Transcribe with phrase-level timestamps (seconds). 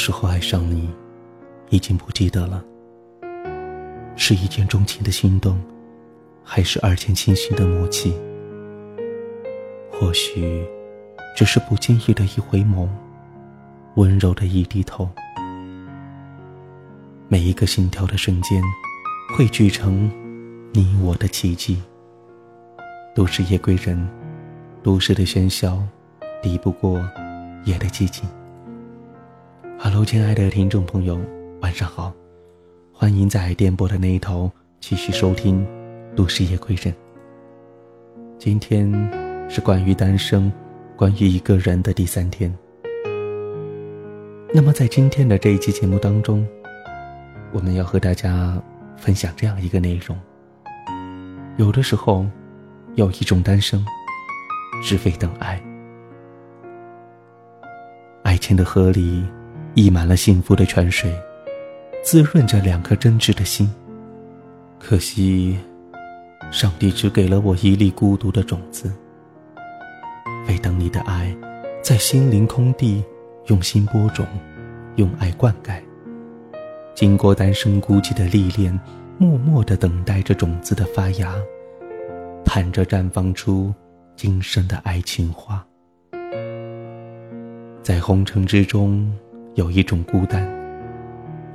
[0.00, 0.88] 时候爱上你，
[1.68, 2.64] 已经不记得了。
[4.16, 5.60] 是一见钟情的心动，
[6.42, 8.14] 还是二见倾心的默契？
[9.92, 10.66] 或许，
[11.36, 12.88] 只是不经意的一回眸，
[13.96, 15.06] 温柔的一低头。
[17.28, 18.62] 每一个心跳的瞬间，
[19.36, 20.10] 汇聚成
[20.72, 21.82] 你我的奇迹。
[23.14, 24.08] 都市夜归人，
[24.82, 25.78] 都市的喧嚣，
[26.42, 26.98] 抵不过
[27.66, 28.26] 夜的寂静。
[29.82, 31.18] Hello，亲爱的听众朋友，
[31.62, 32.12] 晚上好，
[32.92, 35.66] 欢迎在电波的那一头继续收听
[36.14, 36.92] 《都市夜归人》。
[38.38, 38.86] 今天。
[39.48, 40.52] 是关于单身，
[40.96, 42.54] 关于一个人的第三天。
[44.52, 46.46] 那么，在今天的这一期节目当中，
[47.50, 48.62] 我们要和大家
[48.96, 50.16] 分享这样一个内容：
[51.56, 52.24] 有的时候，
[52.94, 53.84] 有一种单身，
[54.84, 55.60] 只为等爱。
[58.22, 59.24] 爱情的河里，
[59.74, 61.12] 溢满了幸福的泉水，
[62.02, 63.72] 滋润着两颗真挚的心。
[64.78, 65.58] 可惜，
[66.50, 68.92] 上帝只给了我一粒孤独的种子。
[70.48, 71.36] 为等你的爱，
[71.82, 73.04] 在心灵空地
[73.46, 74.26] 用心播种，
[74.96, 75.80] 用爱灌溉。
[76.94, 78.78] 经过单身孤寂的历练，
[79.18, 81.34] 默默地等待着种子的发芽，
[82.44, 83.72] 盼着绽放出
[84.16, 85.64] 今生的爱情花。
[87.82, 89.10] 在红尘之中，
[89.54, 90.46] 有一种孤单，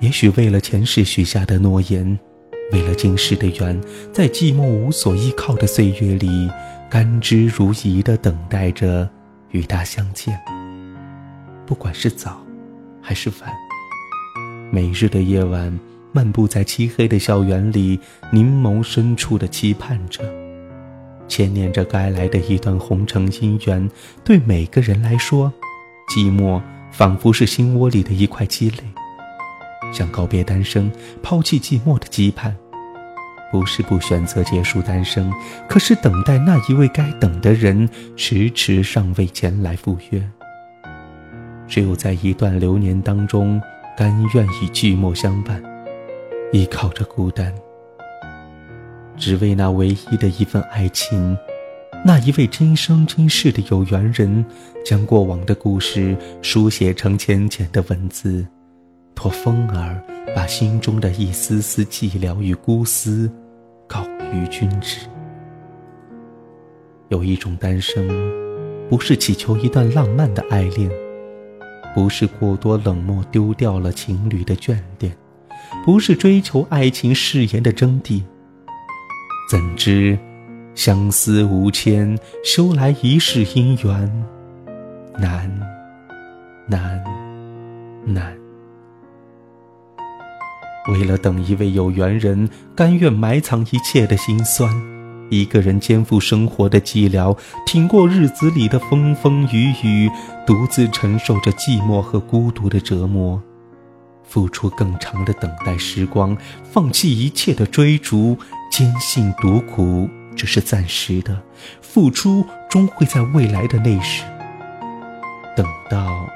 [0.00, 2.18] 也许为了前世许下的诺言，
[2.72, 3.80] 为了今世的缘，
[4.12, 6.50] 在寂寞无所依靠的岁月里。
[6.90, 9.08] 甘之如饴地等待着
[9.50, 10.38] 与他相见。
[11.66, 12.40] 不管是早，
[13.02, 13.50] 还是晚，
[14.70, 15.76] 每日的夜晚，
[16.12, 17.98] 漫步在漆黑的校园里，
[18.30, 20.22] 凝眸深处的期盼着，
[21.26, 23.90] 牵念着该来的一段红尘姻缘。
[24.22, 25.52] 对每个人来说，
[26.10, 26.60] 寂寞
[26.94, 28.78] 仿佛是心窝里的一块积累，
[29.92, 30.88] 想告别单身，
[31.24, 32.54] 抛弃寂寞的羁绊。
[33.50, 35.28] 不是不选择结束单身，
[35.68, 40.22] 可是等待那一位该等的人，迟迟尚未前来赴约。
[41.66, 43.60] 只有在一段流年当中，
[43.96, 45.60] 甘愿与寂寞相伴，
[46.52, 47.52] 依靠着孤单，
[49.16, 51.36] 只为那唯一的一份爱情，
[52.06, 54.44] 那一位今生今世的有缘人，
[54.84, 58.46] 将过往的故事书写成浅浅的文字，
[59.14, 60.04] 托风儿
[60.36, 63.32] 把心中的一丝丝寂寥与孤思。
[63.86, 64.04] 告
[64.34, 65.06] 于君止。
[67.08, 68.06] 有一种单身，
[68.90, 70.90] 不是祈求一段浪漫的爱恋，
[71.94, 75.16] 不是过多冷漠丢掉了情侣的眷恋，
[75.86, 78.24] 不是追求爱情誓言的征地。
[79.50, 80.18] 怎知
[80.74, 84.24] 相思无牵，修来一世姻缘
[85.16, 85.48] 难，
[86.66, 87.02] 难，
[88.04, 88.36] 难。
[90.88, 94.68] 为了等一位有缘人，甘愿埋藏一切的心酸，
[95.30, 100.10] 一个人肩负生活的寂寥，挺过日子里的风风雨雨，
[100.44, 103.40] 独自承受着寂寞和孤独的折磨，
[104.24, 108.36] 付出更长的等待时光，放弃一切的追逐，
[108.70, 111.40] 坚信独苦只是暂时的，
[111.80, 114.24] 付出终会在未来的那时，
[115.56, 116.28] 等到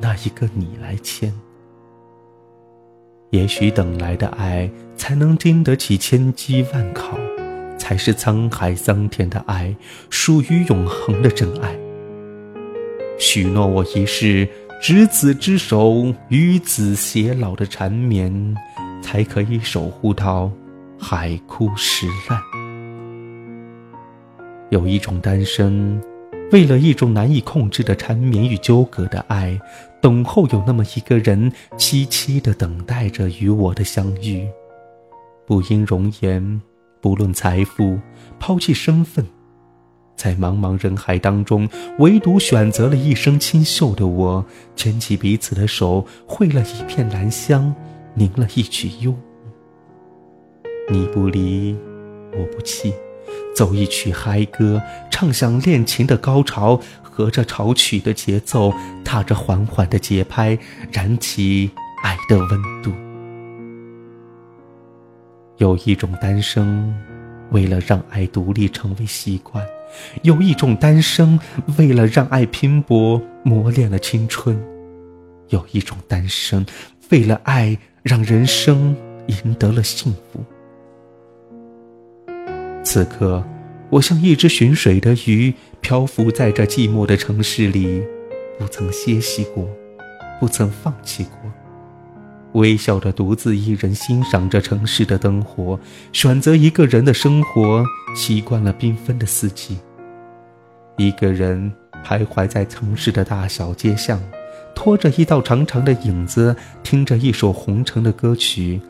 [0.00, 1.32] 那一个你来牵。
[3.30, 7.18] 也许等来的爱，才能经得起千机万考，
[7.76, 9.74] 才是沧海桑田的爱，
[10.08, 11.76] 属于永恒的真爱。
[13.18, 14.48] 许诺我一世
[14.80, 18.54] 执子之手，与子偕老的缠绵，
[19.02, 20.50] 才可以守护到
[20.98, 22.65] 海枯石烂。
[24.70, 26.00] 有一种单身。
[26.52, 29.60] 为了一种难以控制的缠绵与纠葛的爱，
[30.00, 34.46] 等候有那么一个人，凄凄的等待着与我的相遇。
[35.44, 36.62] 不因容颜，
[37.00, 37.98] 不论财富，
[38.38, 39.26] 抛弃身份，
[40.14, 41.68] 在茫茫人海当中，
[41.98, 44.44] 唯独选择了一生清秀的我，
[44.76, 47.74] 牵起彼此的手，绘了一片兰香，
[48.14, 49.12] 凝了一曲幽。
[50.88, 51.76] 你不离，
[52.32, 52.94] 我不弃。
[53.56, 58.70] 奏一曲嗨歌，唱响恋情的高潮，和着潮曲的节奏，
[59.02, 60.58] 踏着缓缓的节拍，
[60.92, 61.70] 燃起
[62.02, 62.92] 爱的温度。
[65.56, 66.94] 有一种单身，
[67.50, 69.64] 为了让爱独立成为习惯；
[70.22, 71.40] 有一种单身，
[71.78, 74.54] 为了让爱拼搏磨练了青春；
[75.48, 76.66] 有一种单身，
[77.08, 78.94] 为了爱让人生
[79.28, 80.44] 赢得了幸福。
[82.96, 83.44] 此刻，
[83.90, 85.52] 我像一只寻水的鱼，
[85.82, 88.02] 漂浮在这寂寞的城市里，
[88.58, 89.68] 不曾歇息过，
[90.40, 91.52] 不曾放弃过。
[92.54, 95.78] 微笑着独自一人欣赏着城市的灯火，
[96.14, 97.84] 选择一个人的生活，
[98.14, 99.76] 习惯了缤纷的四季。
[100.96, 101.70] 一个人
[102.02, 104.18] 徘徊在城市的大小街巷，
[104.74, 108.80] 拖着一道长长的影子，听着一首红尘的歌曲，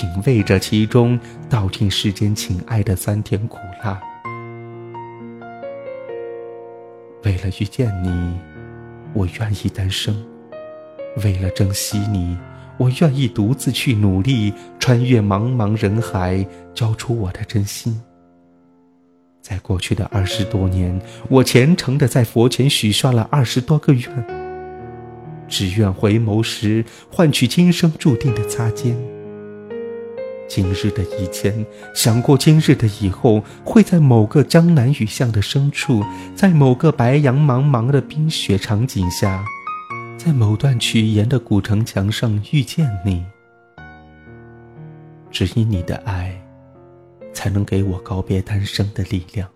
[0.00, 4.00] 品味着其中道尽世间情爱的酸甜苦辣。
[7.22, 8.38] 为了遇见你，
[9.12, 10.14] 我愿意单身；
[11.22, 12.34] 为了珍惜你。
[12.78, 18.00] 我愿意独自去努力，穿越茫茫人海，交出我的真心。
[19.42, 20.98] 在过去的二十多年，
[21.28, 24.26] 我虔诚的在佛前许下了二十多个愿，
[25.46, 26.82] 只愿回眸时
[27.12, 28.96] 换取今生注定的擦肩。
[30.50, 31.64] 今日的以前，
[31.94, 36.04] 想过今日的以后，会在某个江南雨巷的深处，
[36.34, 39.44] 在某个白杨茫茫的冰雪场景下。
[40.18, 43.24] 在某段曲沿的古城墙上遇见你，
[45.30, 46.36] 只因你的爱，
[47.32, 49.48] 才能给我告别单身的力量。